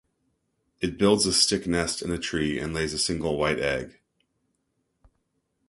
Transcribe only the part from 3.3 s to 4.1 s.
white egg.